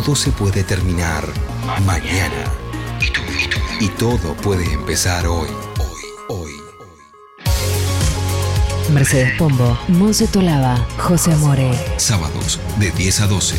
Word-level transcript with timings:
Todo 0.00 0.14
se 0.14 0.30
puede 0.30 0.62
terminar 0.62 1.24
mañana. 1.84 2.44
Y 3.80 3.88
todo 3.88 4.32
puede 4.34 4.72
empezar 4.72 5.26
hoy. 5.26 5.48
Hoy, 5.80 6.02
hoy. 6.28 6.52
Mercedes 8.92 9.36
Pombo, 9.36 9.76
Monse 9.88 10.28
Tolava, 10.28 10.76
José 10.98 11.34
More. 11.38 11.72
Sábados 11.96 12.60
de 12.78 12.92
10 12.92 13.22
a 13.22 13.26
12. 13.26 13.56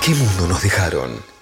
¿Qué 0.00 0.14
mundo 0.14 0.48
nos 0.48 0.62
dejaron? 0.62 1.33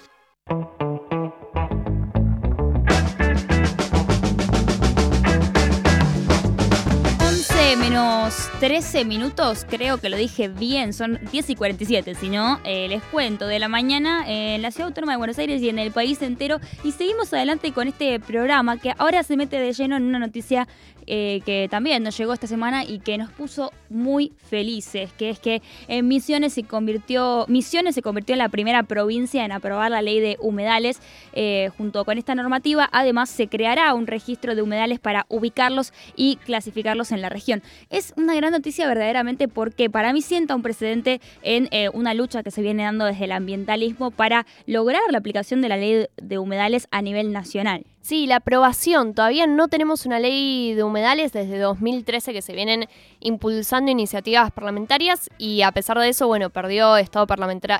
Menos 7.93 8.49
13 8.59 9.05
minutos, 9.05 9.67
creo 9.69 9.99
que 9.99 10.09
lo 10.09 10.17
dije 10.17 10.47
bien, 10.47 10.93
son 10.93 11.19
10 11.31 11.51
y 11.51 11.55
47, 11.55 12.15
si 12.15 12.29
no, 12.29 12.59
eh, 12.63 12.87
les 12.87 13.03
cuento, 13.03 13.45
de 13.45 13.59
la 13.59 13.67
mañana 13.67 14.23
en 14.27 14.63
la 14.63 14.71
Ciudad 14.71 14.87
Autónoma 14.87 15.11
de 15.11 15.19
Buenos 15.19 15.37
Aires 15.37 15.61
y 15.61 15.69
en 15.69 15.77
el 15.77 15.91
país 15.91 16.19
entero. 16.23 16.59
Y 16.83 16.93
seguimos 16.93 17.31
adelante 17.31 17.71
con 17.71 17.87
este 17.87 18.19
programa 18.19 18.77
que 18.77 18.93
ahora 18.97 19.21
se 19.21 19.37
mete 19.37 19.59
de 19.59 19.73
lleno 19.73 19.95
en 19.95 20.05
una 20.05 20.17
noticia 20.17 20.67
eh, 21.07 21.41
que 21.45 21.67
también 21.69 22.03
nos 22.03 22.17
llegó 22.17 22.33
esta 22.33 22.47
semana 22.47 22.83
y 22.83 22.99
que 22.99 23.17
nos 23.17 23.31
puso 23.31 23.71
muy 23.89 24.33
felices, 24.49 25.11
que 25.13 25.29
es 25.29 25.39
que 25.39 25.61
en 25.87 26.07
Misiones 26.07 26.53
se 26.53 26.63
convirtió, 26.63 27.45
Misiones 27.47 27.95
se 27.95 28.01
convirtió 28.01 28.33
en 28.33 28.39
la 28.39 28.49
primera 28.49 28.83
provincia 28.83 29.45
en 29.45 29.51
aprobar 29.51 29.91
la 29.91 30.01
ley 30.01 30.19
de 30.19 30.37
humedales. 30.39 30.99
Eh, 31.33 31.69
junto 31.77 32.05
con 32.05 32.17
esta 32.17 32.35
normativa, 32.35 32.89
además 32.91 33.29
se 33.29 33.47
creará 33.47 33.93
un 33.93 34.07
registro 34.07 34.55
de 34.55 34.61
humedales 34.61 34.99
para 34.99 35.25
ubicarlos 35.29 35.93
y 36.15 36.37
clasificarlos 36.37 37.11
en 37.11 37.21
la 37.21 37.29
región. 37.29 37.61
Es 37.89 38.13
una 38.17 38.35
gran 38.35 38.51
noticia 38.51 38.87
verdaderamente 38.87 39.47
porque 39.47 39.89
para 39.89 40.13
mí 40.13 40.21
sienta 40.21 40.55
un 40.55 40.61
precedente 40.61 41.21
en 41.41 41.67
eh, 41.71 41.89
una 41.89 42.13
lucha 42.13 42.43
que 42.43 42.51
se 42.51 42.61
viene 42.61 42.83
dando 42.83 43.05
desde 43.05 43.25
el 43.25 43.31
ambientalismo 43.31 44.11
para 44.11 44.45
lograr 44.65 45.01
la 45.11 45.17
aplicación 45.17 45.61
de 45.61 45.69
la 45.69 45.77
ley 45.77 46.07
de 46.21 46.37
humedales 46.37 46.87
a 46.91 47.01
nivel 47.01 47.31
nacional. 47.31 47.85
Sí, 48.03 48.27
la 48.27 48.35
aprobación. 48.35 49.13
Todavía 49.13 49.47
no 49.47 49.69
tenemos 49.69 50.05
una 50.05 50.19
ley 50.19 50.73
de 50.73 50.83
humedales 50.83 51.31
desde 51.31 51.57
2013 51.57 52.33
que 52.33 52.41
se 52.41 52.51
vienen 52.51 52.89
impulsando 53.21 53.91
iniciativas 53.91 54.51
parlamentarias 54.51 55.29
y 55.37 55.61
a 55.61 55.71
pesar 55.71 55.97
de 55.97 56.09
eso, 56.09 56.27
bueno, 56.27 56.49
perdió 56.49 56.97
estado 56.97 57.25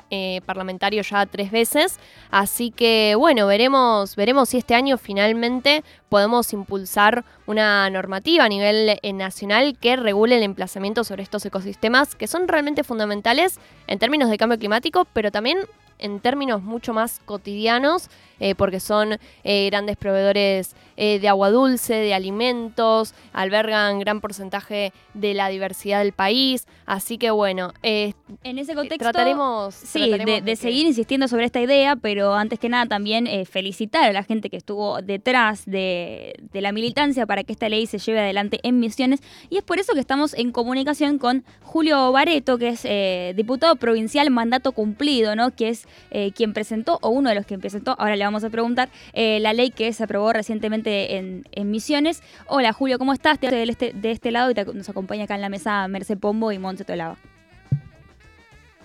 eh, 0.08 0.40
parlamentario 0.46 1.02
ya 1.02 1.26
tres 1.26 1.50
veces. 1.50 1.98
Así 2.30 2.70
que, 2.70 3.14
bueno, 3.18 3.46
veremos, 3.46 4.16
veremos 4.16 4.48
si 4.48 4.56
este 4.56 4.74
año 4.74 4.96
finalmente 4.96 5.84
podemos 6.08 6.54
impulsar 6.54 7.26
una 7.46 7.90
normativa 7.90 8.44
a 8.44 8.48
nivel 8.48 8.98
eh, 9.02 9.12
nacional 9.12 9.76
que 9.78 9.96
regule 9.96 10.38
el 10.38 10.42
emplazamiento 10.42 11.04
sobre 11.04 11.22
estos 11.22 11.44
ecosistemas 11.44 12.14
que 12.14 12.28
son 12.28 12.48
realmente 12.48 12.82
fundamentales 12.82 13.60
en 13.88 13.98
términos 13.98 14.30
de 14.30 14.38
cambio 14.38 14.58
climático, 14.58 15.06
pero 15.12 15.30
también 15.30 15.58
en 15.98 16.20
términos 16.20 16.62
mucho 16.62 16.92
más 16.92 17.20
cotidianos, 17.24 18.10
eh, 18.40 18.54
porque 18.54 18.80
son 18.80 19.18
eh, 19.44 19.66
grandes 19.70 19.96
proveedores 19.96 20.74
eh, 20.96 21.20
de 21.20 21.28
agua 21.28 21.50
dulce, 21.50 21.94
de 21.94 22.14
alimentos, 22.14 23.14
albergan 23.32 24.00
gran 24.00 24.20
porcentaje 24.20 24.92
de 25.14 25.34
la 25.34 25.48
diversidad 25.48 26.00
del 26.00 26.12
país. 26.12 26.66
Así 26.84 27.16
que 27.16 27.30
bueno, 27.30 27.72
en 27.82 28.58
ese 28.58 28.74
contexto 28.74 29.10
trataremos, 29.10 29.74
sí, 29.74 30.10
de, 30.10 30.56
seguir 30.56 30.86
insistiendo 30.86 31.28
sobre 31.28 31.46
esta 31.46 31.60
idea, 31.60 31.96
pero 31.96 32.34
antes 32.34 32.58
que 32.58 32.68
nada 32.68 32.86
también 32.86 33.26
felicitar 33.46 34.10
a 34.10 34.12
la 34.12 34.22
gente 34.22 34.50
que 34.50 34.56
estuvo 34.56 35.00
detrás 35.00 35.64
de, 35.64 36.34
de 36.52 36.60
la 36.60 36.72
militancia 36.72 37.24
para 37.26 37.44
que 37.44 37.52
esta 37.52 37.68
ley 37.68 37.86
se 37.86 37.98
lleve 37.98 38.20
adelante 38.20 38.60
en 38.62 38.80
Misiones. 38.80 39.20
Y 39.48 39.56
es 39.56 39.62
por 39.62 39.78
eso 39.78 39.94
que 39.94 40.00
estamos 40.00 40.34
en 40.34 40.52
comunicación 40.52 41.18
con 41.18 41.44
Julio 41.62 42.12
Bareto, 42.12 42.58
que 42.58 42.68
es 42.68 43.36
diputado 43.36 43.76
provincial 43.76 44.30
mandato 44.30 44.72
cumplido, 44.72 45.34
¿no? 45.34 45.50
Que 45.52 45.70
es 45.70 45.83
eh, 46.10 46.32
quien 46.32 46.52
presentó, 46.52 46.98
o 47.02 47.10
uno 47.10 47.28
de 47.28 47.34
los 47.34 47.46
que 47.46 47.58
presentó, 47.58 47.94
ahora 47.98 48.16
le 48.16 48.24
vamos 48.24 48.44
a 48.44 48.50
preguntar, 48.50 48.88
eh, 49.12 49.40
la 49.40 49.52
ley 49.52 49.70
que 49.70 49.92
se 49.92 50.04
aprobó 50.04 50.32
recientemente 50.32 51.16
en, 51.16 51.44
Misiones. 51.64 52.22
Hola 52.46 52.72
Julio, 52.72 52.98
¿cómo 52.98 53.12
estás? 53.12 53.40
De 53.40 53.62
este, 53.62 53.92
de 53.92 54.10
este 54.10 54.30
lado 54.30 54.50
y 54.50 54.54
nos 54.54 54.88
acompaña 54.88 55.24
acá 55.24 55.34
en 55.34 55.40
la 55.40 55.48
mesa 55.48 55.88
Merce 55.88 56.16
Pombo 56.16 56.52
y 56.52 56.58
Monse 56.58 56.84
Tolava. 56.84 57.16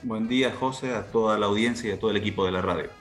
Buen 0.02 0.28
día, 0.28 0.52
José, 0.52 0.94
a 0.94 1.04
toda 1.04 1.38
la 1.38 1.48
audiencia 1.48 1.90
y 1.90 1.94
a 1.94 2.00
todo 2.00 2.12
el 2.12 2.18
equipo 2.18 2.46
de 2.46 2.52
la 2.52 2.62
radio. 2.62 2.99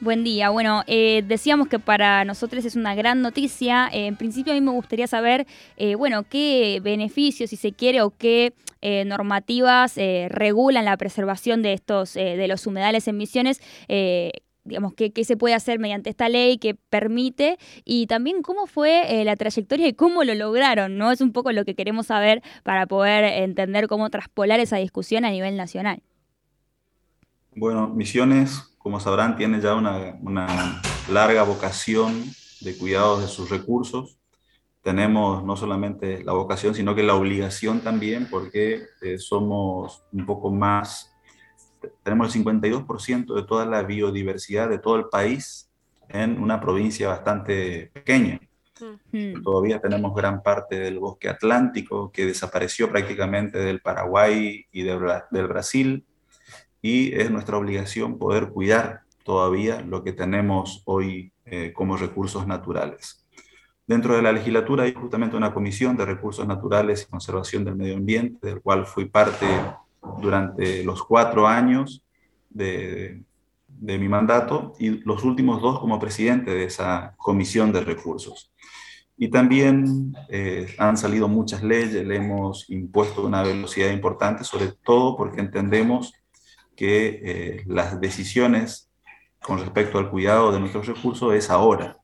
Buen 0.00 0.24
día. 0.24 0.50
Bueno, 0.50 0.82
eh, 0.86 1.24
decíamos 1.26 1.68
que 1.68 1.78
para 1.78 2.24
nosotros 2.24 2.64
es 2.64 2.76
una 2.76 2.94
gran 2.94 3.22
noticia. 3.22 3.88
en 3.90 4.16
principio 4.16 4.52
a 4.52 4.56
mí 4.56 4.60
me 4.60 4.72
gustaría 4.72 5.06
saber, 5.06 5.46
bueno, 5.96 6.24
qué 6.24 6.80
beneficios, 6.82 7.50
si 7.50 7.56
se 7.56 7.72
quiere, 7.72 8.02
o 8.02 8.10
qué 8.10 8.52
eh, 8.82 9.04
normativas 9.04 9.98
eh, 9.98 10.28
regulan 10.30 10.84
la 10.84 10.96
preservación 10.96 11.60
de 11.60 11.72
estos 11.72 12.14
eh, 12.14 12.36
de 12.36 12.46
los 12.46 12.68
humedales 12.68 13.08
en 13.08 13.16
Misiones. 13.16 13.60
digamos, 14.64 14.94
qué, 14.94 15.12
se 15.24 15.36
puede 15.36 15.54
hacer 15.54 15.78
mediante 15.78 16.10
esta 16.10 16.28
ley 16.28 16.58
que 16.58 16.74
permite 16.74 17.58
y 17.84 18.06
también 18.06 18.42
cómo 18.42 18.66
fue 18.66 19.24
la 19.24 19.36
trayectoria 19.36 19.88
y 19.88 19.92
cómo 19.92 20.24
lo 20.24 20.34
lograron, 20.34 20.98
¿no? 20.98 21.10
Es 21.10 21.20
un 21.20 21.32
poco 21.32 21.52
lo 21.52 21.64
que 21.64 21.74
queremos 21.74 22.06
saber 22.06 22.42
para 22.64 22.86
poder 22.86 23.24
entender 23.24 23.88
cómo 23.88 24.10
traspolar 24.10 24.60
esa 24.60 24.76
discusión 24.76 25.24
a 25.24 25.30
nivel 25.30 25.56
nacional. 25.56 26.02
Bueno, 27.54 27.88
Misiones, 27.88 28.75
como 28.86 29.00
sabrán, 29.00 29.36
tiene 29.36 29.60
ya 29.60 29.74
una, 29.74 30.16
una 30.22 30.80
larga 31.10 31.42
vocación 31.42 32.22
de 32.60 32.78
cuidado 32.78 33.20
de 33.20 33.26
sus 33.26 33.50
recursos 33.50 34.16
tenemos 34.86 35.42
no 35.42 35.56
solamente 35.56 36.22
la 36.22 36.32
vocación, 36.34 36.72
sino 36.72 36.94
que 36.94 37.02
la 37.02 37.16
obligación 37.16 37.80
también, 37.80 38.28
porque 38.30 38.82
eh, 39.02 39.18
somos 39.18 40.04
un 40.12 40.24
poco 40.24 40.52
más, 40.52 41.12
tenemos 42.04 42.32
el 42.36 42.44
52% 42.44 43.34
de 43.34 43.42
toda 43.42 43.66
la 43.66 43.82
biodiversidad 43.82 44.68
de 44.68 44.78
todo 44.78 44.94
el 44.94 45.06
país 45.06 45.68
en 46.08 46.40
una 46.40 46.60
provincia 46.60 47.08
bastante 47.08 47.90
pequeña. 47.92 48.38
Mm. 49.10 49.42
Todavía 49.42 49.80
tenemos 49.80 50.14
gran 50.14 50.40
parte 50.40 50.78
del 50.78 51.00
bosque 51.00 51.30
atlántico 51.30 52.12
que 52.12 52.24
desapareció 52.24 52.88
prácticamente 52.88 53.58
del 53.58 53.80
Paraguay 53.80 54.66
y 54.70 54.82
del 54.84 55.48
Brasil, 55.48 56.06
y 56.86 57.12
es 57.12 57.32
nuestra 57.32 57.58
obligación 57.58 58.16
poder 58.16 58.50
cuidar 58.50 59.00
todavía 59.24 59.80
lo 59.80 60.04
que 60.04 60.12
tenemos 60.12 60.82
hoy 60.84 61.32
eh, 61.44 61.72
como 61.74 61.96
recursos 61.96 62.46
naturales. 62.46 63.26
Dentro 63.88 64.14
de 64.14 64.22
la 64.22 64.30
legislatura 64.30 64.84
hay 64.84 64.94
justamente 64.94 65.36
una 65.36 65.52
comisión 65.52 65.96
de 65.96 66.04
recursos 66.04 66.46
naturales 66.46 67.02
y 67.02 67.10
conservación 67.10 67.64
del 67.64 67.74
medio 67.74 67.96
ambiente, 67.96 68.46
del 68.46 68.60
cual 68.60 68.86
fui 68.86 69.06
parte 69.06 69.46
durante 70.22 70.84
los 70.84 71.02
cuatro 71.02 71.48
años 71.48 72.04
de, 72.50 73.20
mi 73.80 74.08
mandato 74.08 74.72
y 74.78 74.90
los 75.04 75.24
últimos 75.24 75.60
dos 75.60 75.80
como 75.80 75.98
presidente 75.98 76.52
de 76.52 76.64
esa 76.66 77.16
comisión 77.16 77.72
de 77.72 77.80
recursos. 77.80 78.52
Y 79.18 79.28
también 79.28 80.14
eh, 80.28 80.72
han 80.78 80.96
salido 80.96 81.26
muchas 81.26 81.64
leyes, 81.64 82.06
le 82.06 82.16
hemos 82.16 82.70
impuesto 82.70 83.26
una 83.26 83.42
velocidad 83.42 83.90
importante, 83.90 84.44
sobre 84.44 84.68
todo 84.84 85.16
porque 85.16 85.40
entendemos 85.40 86.12
que 86.76 87.20
eh, 87.24 87.64
las 87.66 88.00
decisiones 88.00 88.90
con 89.40 89.58
respecto 89.58 89.98
al 89.98 90.10
cuidado 90.10 90.52
de 90.52 90.60
nuestros 90.60 90.86
recursos 90.86 91.34
es 91.34 91.50
ahora 91.50 91.96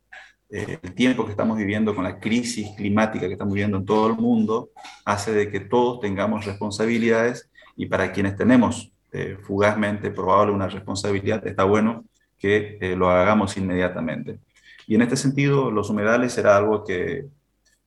el 0.53 0.95
tiempo 0.95 1.25
que 1.25 1.31
estamos 1.31 1.57
viviendo 1.57 1.95
con 1.95 2.05
la 2.05 2.21
crisis 2.21 2.69
climática 2.77 3.27
que 3.27 3.33
estamos 3.33 3.55
viviendo 3.55 3.79
en 3.79 3.87
todo 3.87 4.07
el 4.09 4.15
mundo 4.17 4.69
hace 5.07 5.33
de 5.33 5.51
que 5.51 5.61
todos 5.61 6.01
tengamos 6.01 6.45
responsabilidades 6.45 7.51
y 7.75 7.87
para 7.87 8.13
quienes 8.13 8.37
tenemos 8.37 8.93
eh, 9.15 9.39
fugazmente 9.43 10.11
probable 10.11 10.55
una 10.55 10.69
responsabilidad, 10.69 11.47
está 11.47 11.65
bueno 11.65 12.05
que 12.39 12.79
eh, 12.81 12.97
lo 12.97 13.11
hagamos 13.11 13.57
inmediatamente. 13.57 14.39
Y 14.87 14.95
en 14.95 15.03
este 15.03 15.17
sentido, 15.17 15.71
los 15.71 15.91
humedales 15.91 16.37
era 16.39 16.57
algo 16.57 16.83
que, 16.83 17.27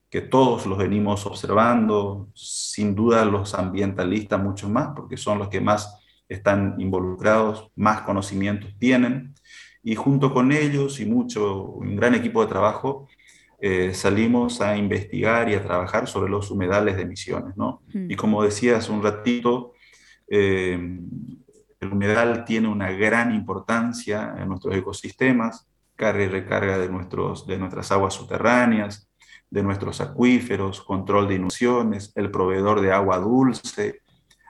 que 0.08 0.20
todos 0.20 0.66
los 0.66 0.78
venimos 0.78 1.26
observando, 1.26 2.28
sin 2.34 2.94
duda 2.94 3.24
los 3.24 3.54
ambientalistas 3.54 4.40
mucho 4.40 4.68
más, 4.68 4.90
porque 4.94 5.16
son 5.16 5.38
los 5.38 5.48
que 5.48 5.60
más 5.60 5.98
están 6.28 6.74
involucrados, 6.78 7.70
más 7.76 8.02
conocimientos 8.02 8.76
tienen 8.78 9.34
y 9.82 9.94
junto 9.94 10.34
con 10.34 10.50
ellos 10.50 10.98
y 10.98 11.06
mucho, 11.06 11.62
un 11.62 11.94
gran 11.94 12.14
equipo 12.14 12.42
de 12.42 12.48
trabajo, 12.48 13.08
eh, 13.60 13.94
salimos 13.94 14.60
a 14.60 14.76
investigar 14.76 15.48
y 15.48 15.54
a 15.54 15.62
trabajar 15.62 16.08
sobre 16.08 16.30
los 16.30 16.50
humedales 16.50 16.96
de 16.96 17.02
emisiones. 17.02 17.56
¿no? 17.56 17.82
Mm. 17.94 18.10
Y 18.10 18.16
como 18.16 18.42
decía 18.42 18.78
hace 18.78 18.90
un 18.90 19.02
ratito, 19.02 19.74
eh, 20.28 20.76
el 21.80 21.92
humedal 21.92 22.44
tiene 22.44 22.68
una 22.68 22.90
gran 22.90 23.32
importancia 23.32 24.34
en 24.38 24.48
nuestros 24.48 24.74
ecosistemas, 24.74 25.68
carga 25.94 26.24
y 26.24 26.28
recarga 26.28 26.78
de, 26.78 26.88
nuestros, 26.88 27.46
de 27.46 27.56
nuestras 27.56 27.92
aguas 27.92 28.14
subterráneas, 28.14 29.08
de 29.50 29.62
nuestros 29.62 30.00
acuíferos, 30.00 30.80
control 30.82 31.28
de 31.28 31.36
inundaciones, 31.36 32.12
el 32.16 32.30
proveedor 32.30 32.80
de 32.80 32.92
agua 32.92 33.18
dulce, 33.18 34.00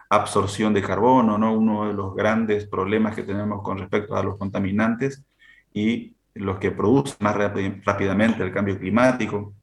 absorción 0.09 0.73
de 0.73 0.83
carbono, 0.83 1.39
¿no? 1.39 1.55
uno 1.55 1.89
de 1.89 1.95
los 1.95 2.15
grandes 2.15 2.67
problemas 2.67 3.15
que 3.15 3.23
tenemos 3.23 3.63
con 3.63 3.79
respecto 3.79 4.17
a 4.17 4.23
los 4.23 4.39
contaminantes 4.39 5.25
y 5.73 6.15
los 6.35 6.59
que 6.59 6.71
producen 6.71 7.17
más 7.21 7.35
rápidamente 7.37 8.43
el 8.43 8.53
cambio 8.53 8.79
climático. 8.79 9.55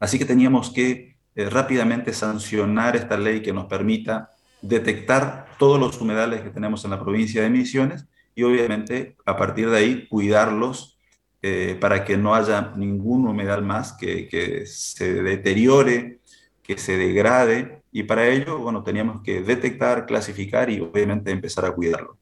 Así 0.00 0.18
que 0.18 0.24
teníamos 0.24 0.70
que 0.70 1.16
eh, 1.36 1.50
rápidamente 1.50 2.12
sancionar 2.12 2.96
esta 2.96 3.16
ley 3.16 3.42
que 3.42 3.52
nos 3.52 3.66
permita 3.66 4.30
detectar 4.62 5.46
todos 5.58 5.78
los 5.78 6.00
humedales 6.00 6.42
que 6.42 6.50
tenemos 6.50 6.84
en 6.84 6.92
la 6.92 7.00
provincia 7.00 7.42
de 7.42 7.50
Misiones 7.50 8.06
y 8.34 8.42
obviamente 8.42 9.16
a 9.26 9.36
partir 9.36 9.70
de 9.70 9.78
ahí 9.78 10.08
cuidarlos 10.08 10.98
eh, 11.42 11.76
para 11.78 12.04
que 12.04 12.16
no 12.16 12.34
haya 12.34 12.72
ningún 12.74 13.28
humedal 13.28 13.62
más 13.62 13.92
que, 13.92 14.26
que, 14.28 14.64
se 14.64 15.22
deteriore, 15.22 16.20
que 16.64 16.78
se 16.78 16.96
degrade 16.96 17.82
y 17.92 18.02
para 18.02 18.26
ello, 18.26 18.58
bueno, 18.58 18.82
teníamos 18.82 19.22
que 19.22 19.42
detectar, 19.42 20.06
clasificar 20.06 20.70
y 20.70 20.80
obviamente 20.80 21.30
empezar 21.30 21.66
a 21.66 21.72
cuidarlo. 21.72 22.18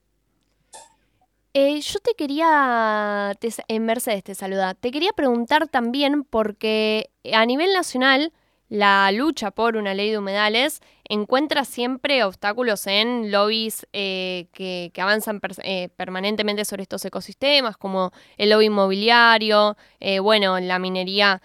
Eh, 1.54 1.80
yo 1.80 1.98
te 2.00 2.14
quería, 2.14 3.36
en 3.68 3.84
Mercedes 3.84 4.24
te 4.24 4.34
saluda, 4.34 4.74
te 4.74 4.90
quería 4.90 5.12
preguntar 5.12 5.68
también 5.68 6.24
porque 6.24 7.10
a 7.32 7.44
nivel 7.46 7.72
nacional 7.72 8.32
la 8.68 9.12
lucha 9.12 9.50
por 9.50 9.76
una 9.76 9.92
ley 9.92 10.10
de 10.10 10.18
humedales 10.18 10.80
encuentra 11.12 11.66
siempre 11.66 12.24
obstáculos 12.24 12.86
en 12.86 13.30
lobbies 13.30 13.86
eh, 13.92 14.46
que, 14.52 14.90
avanzan 14.96 15.42
eh, 15.62 15.90
permanentemente 15.94 16.64
sobre 16.64 16.84
estos 16.84 17.04
ecosistemas, 17.04 17.76
como 17.76 18.12
el 18.38 18.48
lobby 18.48 18.66
inmobiliario, 18.66 19.76
eh, 20.00 20.20
bueno, 20.20 20.58
la 20.58 20.78
minería 20.78 21.42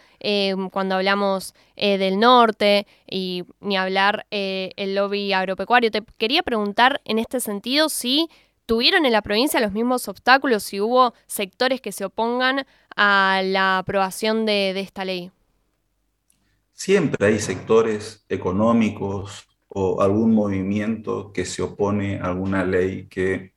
cuando 0.71 0.95
hablamos 0.95 1.53
del 1.75 2.19
norte 2.19 2.87
y 3.09 3.43
ni 3.59 3.77
hablar 3.77 4.25
el 4.31 4.95
lobby 4.95 5.31
agropecuario. 5.31 5.91
Te 5.91 6.03
quería 6.17 6.41
preguntar 6.41 7.01
en 7.05 7.19
este 7.19 7.39
sentido 7.39 7.87
si 7.87 8.27
tuvieron 8.65 9.05
en 9.05 9.11
la 9.11 9.21
provincia 9.21 9.59
los 9.59 9.73
mismos 9.73 10.07
obstáculos, 10.07 10.63
si 10.63 10.81
hubo 10.81 11.13
sectores 11.27 11.79
que 11.79 11.91
se 11.91 12.03
opongan 12.03 12.65
a 12.95 13.41
la 13.43 13.77
aprobación 13.77 14.45
de 14.47 14.77
esta 14.79 15.05
ley. 15.05 15.31
Siempre 16.73 17.27
hay 17.27 17.39
sectores 17.39 18.25
económicos 18.27 19.46
o 19.67 20.01
algún 20.01 20.33
movimiento 20.33 21.31
que 21.33 21.45
se 21.45 21.61
opone 21.61 22.19
a 22.19 22.25
alguna 22.25 22.63
ley 22.63 23.07
que 23.07 23.53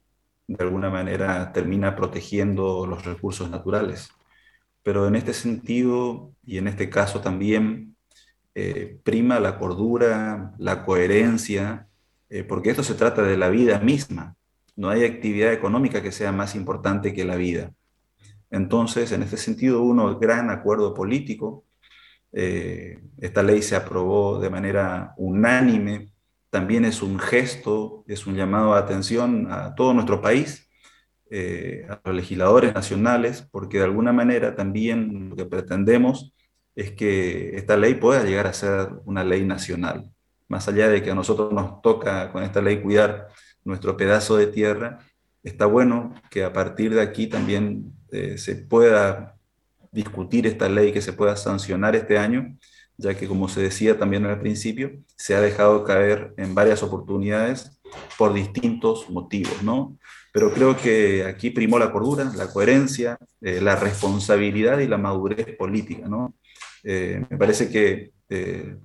de 0.47 0.65
alguna 0.65 0.91
manera 0.91 1.53
termina 1.53 1.95
protegiendo 1.95 2.87
los 2.87 3.05
recursos 3.05 3.51
naturales. 3.51 4.11
Pero 4.83 5.07
en 5.07 5.15
este 5.15 5.33
sentido, 5.33 6.33
y 6.45 6.59
en 6.59 6.67
este 6.67 6.91
caso 6.91 7.21
también, 7.21 7.97
eh, 8.55 8.99
prima 9.05 9.39
la 9.39 9.59
cordura, 9.59 10.55
la 10.59 10.85
coherencia, 10.85 11.89
eh, 12.29 12.43
porque 12.45 12.71
esto 12.71 12.83
se 12.83 12.95
trata 12.95 13.23
de 13.23 13.37
la 13.37 13.49
vida 13.49 13.79
misma. 13.79 14.37
No 14.77 14.89
hay 14.89 15.05
actividad 15.05 15.53
económica 15.53 16.03
que 16.03 16.13
sea 16.13 16.33
más 16.33 16.55
importante 16.57 17.15
que 17.15 17.25
la 17.25 17.37
vida. 17.37 17.73
Entonces, 18.51 19.13
en 19.13 19.23
este 19.23 19.37
sentido, 19.37 19.83
uno 19.83 20.19
gran 20.19 20.51
acuerdo 20.51 20.95
político 20.95 21.65
eh, 22.33 22.99
esta 23.19 23.43
ley 23.43 23.63
se 23.63 23.77
aprobó 23.77 24.39
de 24.39 24.51
manera 24.51 25.15
unánime. 25.17 26.13
También 26.51 26.85
es 26.85 27.03
un 27.03 27.19
gesto, 27.19 28.05
es 28.09 28.27
un 28.27 28.35
llamado 28.35 28.75
de 28.75 28.81
atención 28.81 29.49
a 29.51 29.75
todo 29.75 29.95
nuestro 29.95 30.21
país, 30.21 30.69
eh, 31.31 31.87
a 31.89 32.01
los 32.05 32.15
legisladores 32.15 32.75
nacionales, 32.75 33.47
porque 33.51 33.79
de 33.79 33.85
alguna 33.85 34.13
manera 34.13 34.55
también 34.57 35.31
lo 35.31 35.37
que 35.37 35.45
pretendemos 35.45 36.35
es 36.75 36.93
que 36.93 37.57
esta 37.57 37.77
ley 37.77 37.95
pueda 37.95 38.25
llegar 38.25 38.47
a 38.47 38.53
ser 38.53 38.89
una 39.05 39.23
ley 39.25 39.45
nacional. 39.45 40.11
Más 40.49 40.67
allá 40.67 40.89
de 40.89 41.03
que 41.03 41.11
a 41.11 41.15
nosotros 41.15 41.53
nos 41.53 41.81
toca 41.83 42.33
con 42.33 42.43
esta 42.43 42.61
ley 42.61 42.83
cuidar 42.83 43.29
nuestro 43.65 43.97
pedazo 43.97 44.37
de 44.37 44.49
tierra, 44.49 44.99
está 45.43 45.67
bueno 45.67 46.15
que 46.31 46.45
a 46.45 46.53
partir 46.53 46.95
de 46.95 47.03
aquí 47.03 47.27
también 47.27 47.93
eh, 48.11 48.39
se 48.39 48.57
pueda 48.57 49.37
discutir 49.93 50.47
esta 50.47 50.69
ley 50.69 50.93
que 50.93 51.03
se 51.03 51.13
pueda 51.13 51.37
sancionar 51.37 51.97
este 51.97 52.19
año, 52.19 52.57
ya 52.97 53.15
que 53.15 53.27
como 53.27 53.49
se 53.49 53.63
decía 53.63 53.99
también 53.99 54.27
al 54.27 54.41
principio, 54.41 54.93
se 55.17 55.35
ha 55.35 55.41
dejado 55.41 55.85
caer 55.85 56.35
en 56.37 56.55
varias 56.55 56.83
oportunidades 56.83 57.81
por 58.19 58.35
distintos 58.35 59.09
motivos, 59.11 59.63
¿no? 59.63 59.99
Pero 60.33 60.53
creo 60.53 60.77
que 60.77 61.25
aquí 61.25 61.51
primó 61.51 61.79
la 61.79 61.91
cordura, 61.91 62.31
la 62.37 62.53
coherencia, 62.53 63.19
eh, 63.41 63.61
la 63.61 63.77
responsabilidad 63.77 64.79
y 64.79 64.87
la 64.87 64.99
madurez 64.99 65.57
política, 65.57 66.09
¿no? 66.09 66.35
Eh, 66.85 67.25
me 67.29 67.37
parece 67.37 67.69
que 67.69 68.13
eh, 68.29 68.77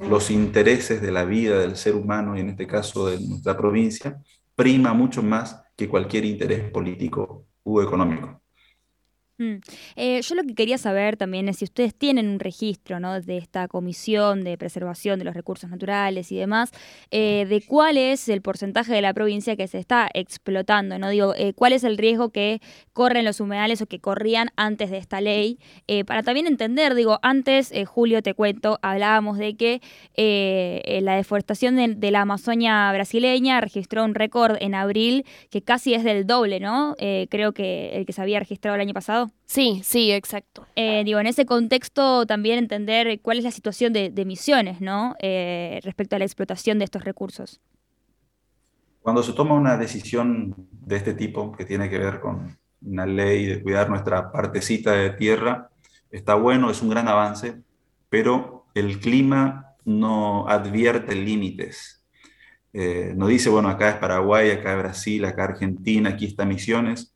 los 0.00 0.30
intereses 0.30 1.00
de 1.02 1.10
la 1.10 1.24
vida 1.24 1.58
del 1.58 1.76
ser 1.76 1.94
humano, 1.94 2.36
y 2.36 2.40
en 2.40 2.50
este 2.50 2.66
caso 2.66 3.08
de 3.08 3.18
nuestra 3.20 3.56
provincia, 3.56 4.20
prima 4.54 4.92
mucho 4.92 5.22
más 5.22 5.62
que 5.76 5.88
cualquier 5.88 6.24
interés 6.24 6.70
político 6.70 7.46
u 7.64 7.80
económico. 7.80 8.43
Mm. 9.36 9.54
Eh, 9.96 10.20
yo 10.22 10.36
lo 10.36 10.44
que 10.44 10.54
quería 10.54 10.78
saber 10.78 11.16
también 11.16 11.48
es 11.48 11.56
si 11.56 11.64
ustedes 11.64 11.92
tienen 11.92 12.28
un 12.28 12.38
registro 12.38 13.00
¿no? 13.00 13.20
de 13.20 13.36
esta 13.36 13.66
comisión 13.66 14.44
de 14.44 14.56
preservación 14.56 15.18
de 15.18 15.24
los 15.24 15.34
recursos 15.34 15.68
naturales 15.68 16.30
y 16.30 16.36
demás, 16.36 16.70
eh, 17.10 17.44
de 17.48 17.60
cuál 17.66 17.96
es 17.96 18.28
el 18.28 18.42
porcentaje 18.42 18.94
de 18.94 19.02
la 19.02 19.12
provincia 19.12 19.56
que 19.56 19.66
se 19.66 19.78
está 19.78 20.08
explotando, 20.14 21.00
¿no? 21.00 21.08
Digo, 21.08 21.34
eh, 21.36 21.52
cuál 21.52 21.72
es 21.72 21.82
el 21.82 21.98
riesgo 21.98 22.30
que 22.30 22.60
corren 22.92 23.24
los 23.24 23.40
humedales 23.40 23.82
o 23.82 23.86
que 23.86 23.98
corrían 23.98 24.50
antes 24.54 24.90
de 24.90 24.98
esta 24.98 25.20
ley, 25.20 25.58
para 26.06 26.22
también 26.22 26.46
entender, 26.46 26.94
digo, 26.94 27.18
antes, 27.22 27.72
Julio, 27.86 28.22
te 28.22 28.34
cuento, 28.34 28.78
hablábamos 28.82 29.38
de 29.38 29.56
que 29.56 29.80
la 31.02 31.16
deforestación 31.16 31.76
de, 31.76 31.94
de, 31.94 32.10
la 32.10 32.22
Amazonia 32.22 32.90
brasileña 32.92 33.60
registró 33.60 34.04
un 34.04 34.14
récord 34.14 34.56
en 34.60 34.74
abril 34.74 35.24
que 35.50 35.62
casi 35.62 35.94
es 35.94 36.04
del 36.04 36.26
doble, 36.26 36.60
¿no? 36.60 36.94
creo 37.28 37.52
que 37.52 37.96
el 37.96 38.06
que 38.06 38.12
se 38.12 38.22
había 38.22 38.38
registrado 38.38 38.74
el 38.76 38.80
año 38.80 38.94
pasado. 38.94 39.23
Sí, 39.46 39.82
sí, 39.84 40.10
exacto. 40.10 40.66
Eh, 40.76 41.02
digo, 41.04 41.20
en 41.20 41.26
ese 41.26 41.46
contexto 41.46 42.26
también 42.26 42.58
entender 42.58 43.20
cuál 43.20 43.38
es 43.38 43.44
la 43.44 43.50
situación 43.50 43.92
de, 43.92 44.12
emisiones, 44.16 44.80
¿no? 44.80 45.14
Eh, 45.20 45.80
respecto 45.84 46.16
a 46.16 46.18
la 46.18 46.24
explotación 46.24 46.78
de 46.78 46.84
estos 46.84 47.04
recursos. 47.04 47.60
Cuando 49.00 49.22
se 49.22 49.32
toma 49.32 49.54
una 49.54 49.76
decisión 49.76 50.54
de 50.70 50.96
este 50.96 51.14
tipo, 51.14 51.52
que 51.52 51.64
tiene 51.64 51.90
que 51.90 51.98
ver 51.98 52.20
con 52.20 52.56
una 52.82 53.06
ley 53.06 53.46
de 53.46 53.62
cuidar 53.62 53.88
nuestra 53.90 54.32
partecita 54.32 54.92
de 54.92 55.10
tierra, 55.10 55.70
está 56.10 56.34
bueno, 56.34 56.70
es 56.70 56.82
un 56.82 56.88
gran 56.88 57.08
avance, 57.08 57.62
pero 58.08 58.66
el 58.74 58.98
clima 59.00 59.74
no 59.84 60.48
advierte 60.48 61.14
límites. 61.14 62.04
Eh, 62.72 63.12
no 63.16 63.28
dice, 63.28 63.50
bueno, 63.50 63.68
acá 63.68 63.90
es 63.90 63.96
Paraguay, 63.96 64.50
acá 64.50 64.72
es 64.72 64.78
Brasil, 64.78 65.24
acá 65.24 65.44
Argentina, 65.44 66.10
aquí 66.10 66.26
está 66.26 66.44
Misiones. 66.44 67.13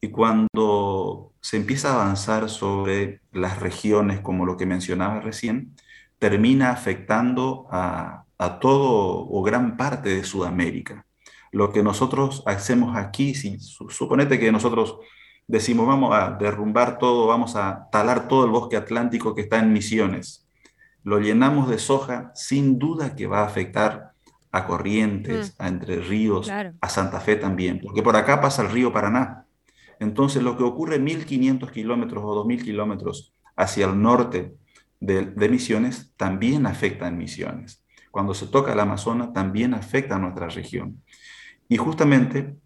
Y 0.00 0.08
cuando 0.08 1.32
se 1.40 1.56
empieza 1.56 1.90
a 1.90 2.02
avanzar 2.02 2.48
sobre 2.48 3.20
las 3.32 3.60
regiones, 3.60 4.20
como 4.20 4.46
lo 4.46 4.56
que 4.56 4.66
mencionaba 4.66 5.20
recién, 5.20 5.74
termina 6.18 6.70
afectando 6.70 7.66
a, 7.70 8.24
todo 8.60 9.26
o 9.28 9.42
gran 9.42 9.76
parte 9.76 10.08
de 10.08 10.24
Sudamérica. 10.24 11.04
Lo 11.52 11.72
que 11.72 11.82
nosotros 11.82 12.42
hacemos 12.46 12.96
aquí, 12.96 13.34
si 13.34 13.58
suponete 13.58 14.38
que 14.38 14.50
nosotros 14.50 14.96
decimos 15.46 15.86
vamos 15.86 16.14
a 16.14 16.30
derrumbar 16.30 16.98
todo, 16.98 17.26
vamos 17.26 17.56
a 17.56 17.88
talar 17.90 18.28
todo 18.28 18.44
el 18.44 18.50
bosque 18.50 18.76
atlántico 18.76 19.34
que 19.34 19.42
está 19.42 19.58
en 19.58 19.72
Misiones, 19.72 20.46
lo 21.02 21.18
llenamos 21.18 21.68
de 21.68 21.78
soja, 21.78 22.30
sin 22.34 22.78
duda 22.78 23.14
que 23.16 23.26
va 23.26 23.40
a 23.40 23.46
afectar 23.46 24.12
a 24.52 24.66
Corrientes, 24.66 25.54
mm. 25.58 25.62
a 25.62 25.68
Entre 25.68 25.96
Ríos, 26.00 26.50
a 26.50 26.88
Santa 26.88 27.20
Fe 27.20 27.36
también, 27.36 27.80
porque 27.82 28.02
por 28.02 28.16
acá 28.16 28.40
pasa 28.40 28.62
el 28.62 28.70
río 28.70 28.92
Paraná. 28.92 29.46
Entonces, 30.00 30.42
lo 30.42 30.56
que 30.56 30.64
ocurre 30.64 30.98
1.500 30.98 31.70
kilómetros 31.70 32.24
o 32.24 32.44
2.000 32.44 32.64
kilómetros 32.64 33.34
hacia 33.54 33.86
el 33.86 34.00
norte 34.00 34.54
de, 34.98 35.48
Misiones 35.48 36.12
también 36.16 36.66
afecta 36.66 37.06
en 37.06 37.18
Misiones. 37.18 37.84
Cuando 38.10 38.34
se 38.34 38.46
toca 38.46 38.72
el 38.72 38.80
Amazonas, 38.80 39.32
también 39.34 39.74
afecta 39.74 40.16
a 40.16 40.18
nuestra 40.18 40.48
región. 40.48 41.02
Y 41.68 41.76
justamente 41.76 42.56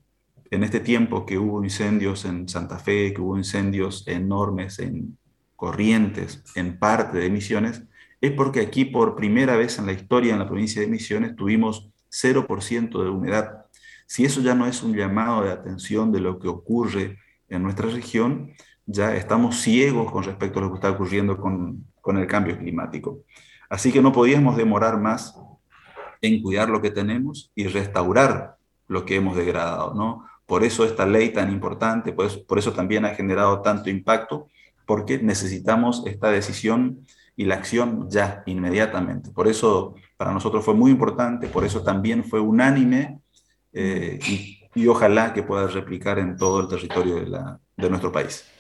en 0.50 0.62
este 0.62 0.79
tiempo 0.79 1.26
que 1.26 1.37
hubo 1.37 1.62
incendios 1.62 2.25
en 2.25 2.49
Santa 2.49 2.79
Fe, 2.79 3.12
que 3.12 3.21
hubo 3.21 3.37
incendios 3.37 4.07
enormes 4.07 4.79
en 4.79 5.19
Corrientes, 5.57 6.45
en 6.55 6.79
parte 6.79 7.19
de 7.19 7.31
Misiones, 7.31 7.83
es 8.21 8.31
porque 8.31 8.61
aquí 8.61 8.85
por 8.85 9.17
primera 9.17 9.57
vez 9.57 9.79
en 9.79 9.87
la 9.87 9.93
historia 9.93 10.33
en 10.33 10.38
la 10.38 10.49
provincia 10.49 10.81
de 10.81 10.88
Misiones 10.88 11.35
tuvimos 11.35 11.91
0% 12.11 13.03
de 13.03 13.11
humedad. 13.11 13.67
Si 14.07 14.25
eso 14.25 14.41
ya 14.41 14.55
no 14.55 14.67
es 14.67 14.83
un 14.83 14.95
llamado 14.95 15.43
de 15.43 15.50
atención 15.50 16.12
de 16.12 16.21
lo 16.21 16.38
que 16.38 16.49
ocurre 16.49 17.19
en 17.49 17.63
nuestra 17.63 17.89
región, 17.89 18.53
ya 18.87 19.15
estamos 19.17 19.57
ciegos 19.61 20.11
con 20.11 20.25
respecto 20.25 20.59
a 20.59 20.63
lo 20.63 20.71
que 20.71 20.77
está 20.77 20.91
ocurriendo 20.91 21.39
con, 21.39 21.87
con 22.01 22.19
el 22.19 22.27
cambio 22.27 22.59
climático. 22.59 23.21
Así 23.69 23.93
que 23.93 24.03
no 24.03 24.13
podíamos 24.13 24.57
demorar 24.57 25.01
más 25.01 25.39
en 26.21 26.43
cuidar 26.43 26.69
lo 26.69 26.81
que 26.81 26.91
tenemos 26.91 27.51
y 27.55 27.67
restaurar 27.67 28.57
lo 28.89 29.05
que 29.05 29.17
hemos 29.17 29.37
degradado, 29.37 29.95
¿no? 29.95 30.27
Por 30.47 30.63
eso 30.63 30.85
esta 30.85 31.07
ley 31.07 31.31
tan 31.31 31.51
importante, 31.51 32.13
por 32.13 32.27
eso, 32.27 32.45
por 32.45 32.59
eso 32.59 32.73
también 32.73 33.05
ha 33.05 33.15
generado 33.15 33.63
tanto 33.63 33.89
impacto, 33.89 34.49
porque 34.87 35.19
necesitamos 35.19 36.03
esta 36.07 36.31
decisión 36.31 37.01
y 37.37 37.47
la 37.47 37.55
acción 37.55 38.09
ya, 38.11 38.43
inmediatamente. 38.47 39.31
Por 39.31 39.49
eso 39.49 39.95
para 40.17 40.33
nosotros 40.33 40.65
fue 40.65 40.75
muy 40.75 40.91
importante, 40.91 41.49
por 41.49 41.65
eso 41.65 41.83
también 41.83 42.25
fue 42.25 42.41
unánime 42.41 43.21
eh, 43.73 44.19
y 44.29 44.63
y 44.75 44.87
ojalá 44.88 45.33
que 45.33 45.43
pueda 45.43 45.66
replicar 45.69 46.19
en 46.19 46.37
todo 46.37 46.61
el 46.61 46.69
territorio 46.69 47.16
de, 47.16 47.26
la, 47.28 47.61
de 47.76 47.90
nuestro 47.90 48.12
país. 48.12 48.53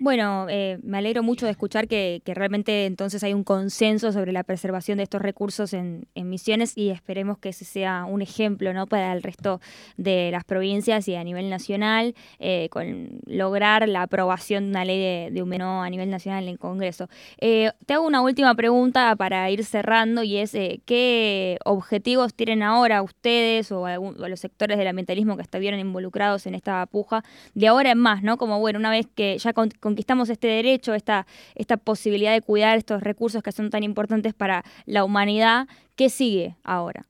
Bueno, 0.00 0.46
eh, 0.48 0.78
me 0.84 0.98
alegro 0.98 1.24
mucho 1.24 1.46
de 1.46 1.50
escuchar 1.50 1.88
que, 1.88 2.22
realmente 2.24 2.86
entonces 2.86 3.24
hay 3.24 3.34
un 3.34 3.42
consenso 3.42 4.12
sobre 4.12 4.30
la 4.30 4.44
preservación 4.44 4.98
de 4.98 5.04
estos 5.04 5.20
recursos 5.20 5.72
en, 5.72 6.06
Misiones 6.14 6.76
y 6.76 6.90
esperemos 6.90 7.38
que 7.38 7.48
ese 7.48 7.64
sea 7.64 8.04
un 8.04 8.20
ejemplo 8.20 8.72
¿no? 8.74 8.86
para 8.86 9.12
el 9.12 9.22
resto 9.22 9.60
de 9.96 10.30
las 10.30 10.44
provincias 10.44 11.08
y 11.08 11.14
a 11.14 11.24
nivel 11.24 11.48
nacional, 11.48 12.14
eh, 12.38 12.68
con 12.70 13.20
lograr 13.24 13.88
la 13.88 14.02
aprobación 14.02 14.64
de 14.64 14.70
una 14.70 14.84
ley 14.84 14.98
de, 14.98 15.30
de 15.32 15.62
a 15.62 15.90
nivel 15.90 16.10
nacional 16.10 16.44
en 16.44 16.50
el 16.50 16.58
Congreso. 16.58 17.08
Eh, 17.40 17.70
te 17.86 17.94
hago 17.94 18.06
una 18.06 18.20
última 18.20 18.54
pregunta 18.54 19.16
para 19.16 19.50
ir 19.50 19.64
cerrando 19.64 20.22
y 20.22 20.36
es 20.36 20.52
¿qué 20.84 21.58
objetivos 21.64 22.34
tienen 22.34 22.62
ahora 22.62 23.02
ustedes 23.02 23.72
o, 23.72 23.82
o, 23.82 24.28
los 24.28 24.40
sectores 24.40 24.76
del 24.76 24.86
ambientalismo 24.86 25.36
que 25.36 25.42
estuvieron 25.42 25.80
involucrados 25.80 26.46
en 26.46 26.54
esta 26.54 26.84
puja 26.86 27.24
de 27.54 27.68
ahora 27.68 27.92
en 27.92 27.98
más, 27.98 28.22
¿no? 28.22 28.36
Como 28.36 28.60
bueno, 28.60 28.78
una 28.78 28.90
vez 28.90 29.06
que 29.14 29.38
ya 29.38 29.52
con, 29.52 29.70
conquistamos 29.88 30.28
este 30.28 30.48
derecho, 30.48 30.92
esta, 30.92 31.26
esta 31.54 31.78
posibilidad 31.78 32.32
de 32.32 32.42
cuidar 32.42 32.76
estos 32.76 33.02
recursos 33.02 33.42
que 33.42 33.52
son 33.52 33.70
tan 33.70 33.82
importantes 33.82 34.34
para 34.34 34.62
la 34.84 35.02
humanidad, 35.02 35.66
¿qué 35.96 36.10
sigue 36.10 36.56
ahora? 36.62 37.06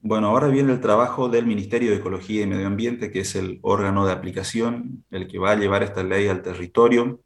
Bueno, 0.00 0.28
ahora 0.28 0.48
viene 0.48 0.72
el 0.72 0.80
trabajo 0.80 1.28
del 1.28 1.46
Ministerio 1.46 1.90
de 1.90 1.98
Ecología 1.98 2.42
y 2.42 2.46
Medio 2.46 2.66
Ambiente, 2.66 3.12
que 3.12 3.20
es 3.20 3.36
el 3.36 3.60
órgano 3.62 4.04
de 4.04 4.12
aplicación, 4.12 5.04
el 5.12 5.28
que 5.28 5.38
va 5.38 5.52
a 5.52 5.56
llevar 5.56 5.84
esta 5.84 6.02
ley 6.02 6.26
al 6.26 6.42
territorio. 6.42 7.20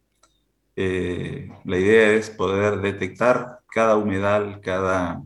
Eh, 0.75 1.49
la 1.65 1.77
idea 1.77 2.13
es 2.13 2.29
poder 2.29 2.81
detectar 2.81 3.61
cada 3.67 3.97
humedal, 3.97 4.61
cada 4.61 5.23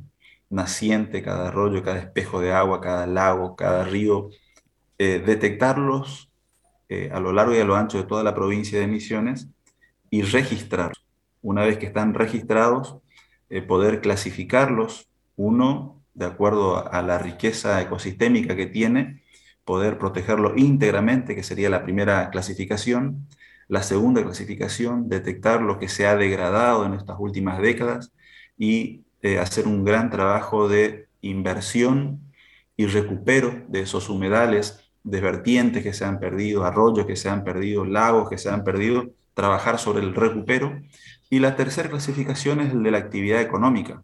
naciente, 0.49 1.21
cada 1.21 1.49
arroyo, 1.49 1.83
cada 1.83 1.99
espejo 1.99 2.39
de 2.39 2.53
agua, 2.53 2.79
cada 2.79 3.05
lago, 3.05 3.55
cada 3.57 3.83
río, 3.83 4.29
eh, 4.97 5.21
detectarlos 5.25 6.29
eh, 6.95 7.09
a 7.11 7.19
lo 7.19 7.33
largo 7.33 7.53
y 7.53 7.59
a 7.59 7.65
lo 7.65 7.75
ancho 7.75 7.97
de 7.97 8.05
toda 8.05 8.23
la 8.23 8.33
provincia 8.33 8.79
de 8.79 8.87
Misiones 8.87 9.49
y 10.09 10.21
registrar. 10.21 10.93
Una 11.41 11.63
vez 11.63 11.77
que 11.77 11.87
están 11.87 12.13
registrados, 12.13 12.97
eh, 13.49 13.61
poder 13.61 14.01
clasificarlos, 14.01 15.09
uno, 15.35 16.01
de 16.13 16.25
acuerdo 16.25 16.89
a 16.91 17.01
la 17.01 17.17
riqueza 17.17 17.81
ecosistémica 17.81 18.55
que 18.55 18.67
tiene, 18.67 19.21
poder 19.65 19.97
protegerlo 19.97 20.53
íntegramente, 20.55 21.35
que 21.35 21.43
sería 21.43 21.69
la 21.69 21.83
primera 21.83 22.29
clasificación. 22.29 23.27
La 23.67 23.83
segunda 23.83 24.23
clasificación, 24.23 25.09
detectar 25.09 25.61
lo 25.61 25.79
que 25.79 25.89
se 25.89 26.07
ha 26.07 26.15
degradado 26.15 26.85
en 26.85 26.93
estas 26.93 27.17
últimas 27.19 27.59
décadas 27.59 28.13
y 28.57 29.03
eh, 29.21 29.39
hacer 29.39 29.67
un 29.67 29.83
gran 29.83 30.09
trabajo 30.09 30.69
de 30.69 31.07
inversión 31.21 32.21
y 32.77 32.85
recupero 32.85 33.63
de 33.67 33.81
esos 33.81 34.09
humedales 34.09 34.84
de 35.05 35.21
vertientes 35.21 35.83
que 35.83 35.93
se 35.93 36.03
han 36.03 36.19
perdido, 36.19 36.65
arroyos 36.65 37.05
que 37.05 37.15
se 37.15 37.29
han 37.29 37.43
perdido, 37.43 37.85
lagos 37.85 38.27
que 38.27 38.39
se 38.39 38.49
han 38.49 38.63
perdido, 38.63 39.11
trabajar 39.35 39.77
sobre 39.77 40.03
el 40.03 40.15
recupero. 40.15 40.81
Y 41.29 41.39
la 41.39 41.55
tercera 41.55 41.89
clasificación 41.89 42.59
es 42.59 42.73
el 42.73 42.81
de 42.81 42.91
la 42.91 42.97
actividad 42.97 43.39
económica. 43.39 44.03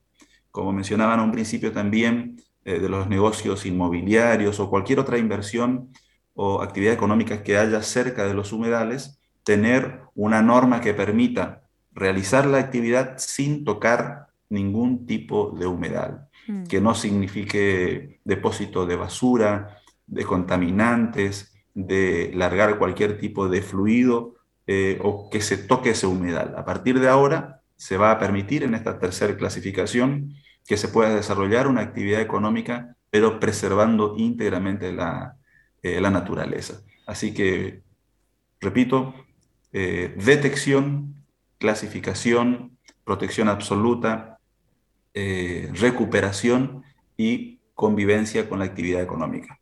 Como 0.52 0.72
mencionaban 0.72 1.20
a 1.20 1.24
un 1.24 1.32
principio 1.32 1.72
también, 1.72 2.38
eh, 2.64 2.80
de 2.80 2.88
los 2.88 3.08
negocios 3.08 3.66
inmobiliarios 3.66 4.60
o 4.60 4.70
cualquier 4.70 5.00
otra 5.00 5.18
inversión 5.18 5.90
o 6.36 6.62
actividad 6.62 6.94
económica 6.94 7.42
que 7.42 7.58
haya 7.58 7.82
cerca 7.82 8.26
de 8.26 8.36
los 8.36 8.54
humedales, 8.54 9.20
tener 9.44 10.02
una 10.14 10.44
norma 10.44 10.82
que 10.82 10.94
permita 10.94 11.64
realizar 11.94 12.46
la 12.46 12.60
actividad 12.60 13.18
sin 13.18 13.66
tocar 13.66 14.28
ningún 14.50 15.08
tipo 15.08 15.56
de 15.58 15.66
humedal, 15.66 16.28
mm. 16.48 16.66
que 16.66 16.80
no 16.80 16.94
signifique 16.94 18.20
depósito 18.24 18.86
de 18.86 18.96
basura, 18.96 19.81
de 20.12 20.26
contaminantes, 20.26 21.54
de 21.74 22.32
largar 22.36 22.78
cualquier 22.78 23.18
tipo 23.18 23.48
de 23.48 23.62
fluido 23.62 24.36
eh, 24.68 25.00
o 25.02 25.30
que 25.30 25.42
se 25.42 25.58
toque 25.58 25.92
ese 25.92 26.06
humedal. 26.06 26.54
A 26.58 26.66
partir 26.66 27.00
de 27.00 27.08
ahora 27.08 27.62
se 27.78 27.98
va 27.98 28.12
a 28.12 28.20
permitir 28.20 28.64
en 28.64 28.76
esta 28.76 29.00
tercera 29.00 29.36
clasificación 29.36 30.36
que 30.68 30.78
se 30.78 30.90
pueda 30.90 31.16
desarrollar 31.16 31.68
una 31.68 31.82
actividad 31.82 32.22
económica, 32.22 32.96
pero 33.10 33.40
preservando 33.40 34.16
íntegramente 34.18 34.92
la, 34.92 35.38
eh, 35.82 36.00
naturaleza. 36.02 36.82
Así 37.08 37.34
que, 37.34 37.82
repito, 38.60 39.16
eh, 39.72 40.14
detección, 40.18 41.16
clasificación, 41.58 42.78
protección 43.04 43.48
absoluta, 43.48 44.38
recuperación 45.14 46.84
y 47.18 47.60
convivencia 47.74 48.48
con 48.48 48.60
la 48.60 48.66
actividad 48.66 49.02
económica. 49.02 49.61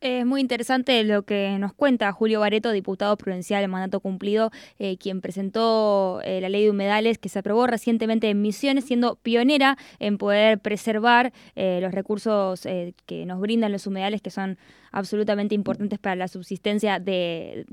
Es 0.00 0.26
muy 0.26 0.40
interesante 0.40 1.02
lo 1.04 1.22
que 1.22 1.56
nos 1.58 1.72
cuenta 1.72 2.12
Julio 2.12 2.40
Bareto, 2.40 2.70
diputado 2.70 3.16
provincial 3.16 3.62
de 3.62 3.68
mandato 3.68 4.00
cumplido, 4.00 4.50
eh, 4.78 4.98
quien 4.98 5.22
presentó 5.22 6.20
eh, 6.22 6.40
la 6.40 6.48
ley 6.50 6.64
de 6.64 6.70
humedales 6.70 7.18
que 7.18 7.30
se 7.30 7.38
aprobó 7.38 7.66
recientemente 7.66 8.28
en 8.28 8.42
Misiones, 8.42 8.84
siendo 8.84 9.16
pionera 9.16 9.78
en 9.98 10.18
poder 10.18 10.58
preservar 10.58 11.32
eh, 11.54 11.78
los 11.80 11.92
recursos 11.92 12.62
que 13.06 13.26
nos 13.26 13.40
brindan 13.40 13.72
los 13.72 13.86
humedales, 13.86 14.20
que 14.20 14.30
son 14.30 14.58
absolutamente 14.96 15.54
importantes 15.54 15.98
para 15.98 16.16
la 16.16 16.26
subsistencia 16.26 16.98
de, 16.98 17.66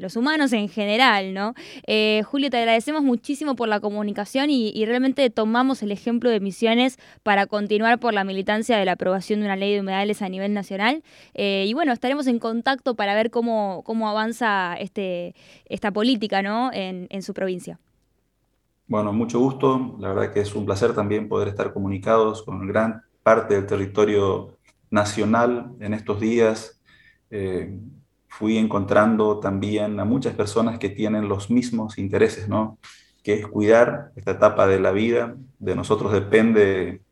los 0.00 0.16
humanos 0.16 0.52
en 0.54 0.68
general, 0.68 1.34
¿no? 1.34 1.54
Eh, 1.86 2.22
Julio, 2.24 2.48
te 2.48 2.56
agradecemos 2.56 3.02
muchísimo 3.02 3.54
por 3.54 3.68
la 3.68 3.80
comunicación 3.80 4.48
y, 4.48 4.84
realmente 4.86 5.28
tomamos 5.28 5.82
el 5.82 5.92
ejemplo 5.92 6.30
de 6.30 6.40
Misiones 6.40 6.98
para 7.22 7.46
continuar 7.46 8.00
por 8.00 8.14
la 8.14 8.24
militancia 8.24 8.78
de 8.78 8.84
la 8.86 8.92
aprobación 8.92 9.40
de 9.40 9.46
una 9.46 9.56
ley 9.56 9.74
de 9.74 9.80
humedales 9.80 10.22
a 10.22 10.28
nivel 10.28 10.54
nacional. 10.54 11.02
Eh, 11.34 11.66
y 11.68 11.74
bueno, 11.74 11.92
estaremos 11.92 12.26
en 12.26 12.38
contacto 12.38 12.94
para 12.94 13.14
ver 13.14 13.30
cómo, 13.30 13.82
cómo 13.84 14.08
avanza 14.08 14.74
este, 14.78 15.34
esta 15.66 15.92
política, 15.92 16.40
¿no? 16.42 16.72
En, 16.72 17.06
en 17.10 17.22
su 17.22 17.34
provincia. 17.34 17.78
Bueno, 18.86 19.12
mucho 19.12 19.38
gusto. 19.38 19.96
La 20.00 20.08
verdad 20.08 20.32
que 20.32 20.40
es 20.40 20.54
un 20.54 20.64
placer 20.64 20.94
también 20.94 21.28
poder 21.28 21.48
estar 21.48 21.74
comunicados 21.74 22.42
con 22.42 22.66
gran 22.66 23.02
parte 23.22 23.54
del 23.54 23.66
territorio 23.66 24.56
nacional 24.90 25.72
en 25.80 25.94
estos 25.94 26.20
días. 26.20 26.80
Eh, 27.30 27.76
fui 28.28 28.58
encontrando 28.58 29.40
también 29.40 29.98
a 30.00 30.04
muchas 30.04 30.34
personas 30.34 30.78
que 30.78 30.88
tienen 30.88 31.28
los 31.28 31.50
mismos 31.50 31.98
intereses, 31.98 32.48
¿no? 32.48 32.78
Que 33.22 33.34
es 33.34 33.46
cuidar 33.46 34.12
esta 34.16 34.32
etapa 34.32 34.66
de 34.66 34.80
la 34.80 34.92
vida. 34.92 35.36
De 35.58 35.74
nosotros 35.74 36.12
depende 36.12 37.02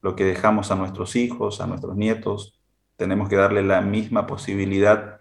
lo 0.00 0.16
que 0.16 0.24
dejamos 0.24 0.70
a 0.70 0.76
nuestros 0.76 1.16
hijos, 1.16 1.60
a 1.60 1.66
nuestros 1.66 1.96
nietos. 1.96 2.60
Tenemos 2.96 3.28
que 3.28 3.36
darle 3.36 3.62
la 3.62 3.80
misma 3.80 4.26
posibilidad 4.26 5.18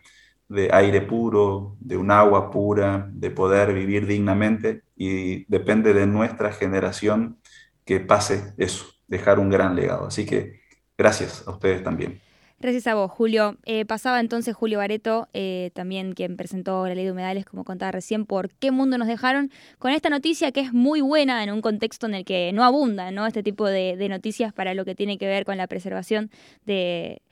de 0.48 0.70
aire 0.74 1.01
puro, 1.01 1.77
de 1.79 1.98
un 1.98 2.12
agua 2.12 2.51
pura, 2.51 3.10
de 3.13 3.31
poder 3.31 3.74
vivir 3.74 4.05
dignamente 4.05 4.84
y 4.98 5.46
depende 5.46 5.93
de 5.93 6.05
nuestra 6.08 6.51
generación 6.51 7.39
que 7.86 8.00
pase 8.00 8.53
eso, 8.58 8.86
dejar 9.08 9.39
un 9.39 9.50
gran 9.50 9.75
legado. 9.75 10.08
Así 10.08 10.25
que 10.25 10.61
Gracias 11.01 11.43
a 11.48 11.51
ustedes 11.51 11.81
también. 11.81 12.22
Gracias 12.60 12.86
a 12.86 12.93
vos, 12.93 13.10
Julio. 13.10 13.58
Eh, 13.65 13.86
pasaba 13.86 14.20
entonces 14.20 14.53
Julio 14.53 14.77
Bareto, 14.77 15.29
eh, 15.34 15.72
también 15.74 16.13
quien 16.13 16.38
presentó 16.38 16.88
la 16.88 16.93
ley 16.93 17.05
de 17.05 17.12
humedales, 17.12 17.43
como 17.43 17.63
contaba 17.63 17.91
recién, 17.91 18.27
por 18.27 18.51
qué 18.51 18.70
mundo 18.70 19.00
nos 19.00 19.08
dejaron, 19.08 19.50
con 19.79 19.93
esta 19.93 20.12
noticia 20.12 20.51
que 20.51 20.60
es 20.60 20.74
muy 20.74 21.01
buena 21.01 21.43
en 21.43 21.51
un 21.51 21.62
contexto 21.62 22.05
en 22.05 22.13
el 22.13 22.24
que 22.24 22.51
no 22.53 22.63
abunda 22.63 23.10
¿no? 23.10 23.25
este 23.25 23.41
tipo 23.41 23.65
de, 23.65 23.98
noticias 24.10 24.53
para 24.53 24.75
lo 24.75 24.86
que 24.86 24.93
tiene 24.93 25.17
que 25.17 25.25
ver 25.25 25.43
con 25.43 25.58
la 25.58 25.65
preservación 25.65 26.29
de, 26.67 27.24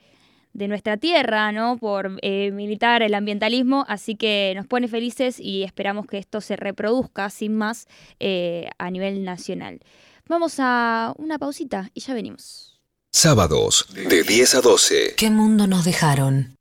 nuestra 0.54 0.98
tierra, 0.98 1.52
¿no? 1.52 1.78
Por 1.78 2.18
eh, 2.24 2.50
militar 2.50 3.04
el 3.04 3.14
ambientalismo, 3.14 3.86
así 3.88 4.16
que 4.16 4.54
nos 4.56 4.66
pone 4.66 4.88
felices 4.88 5.40
y 5.40 5.62
esperamos 5.62 6.08
que 6.08 6.18
esto 6.18 6.42
se 6.42 6.56
reproduzca 6.56 7.30
sin 7.30 7.56
más 7.56 7.88
a 8.80 8.90
nivel 8.90 9.24
nacional. 9.24 9.80
Vamos 10.28 10.56
a 10.58 11.14
una 11.18 11.38
pausita 11.38 11.92
y 11.94 12.00
ya 12.00 12.16
venimos. 12.16 12.79
Sábados 13.12 13.88
de 13.90 14.24
10 14.24 14.56
a 14.56 14.62
12. 14.62 15.16
¿Qué 15.18 15.32
mundo 15.32 15.66
nos 15.66 15.84
dejaron? 15.84 16.56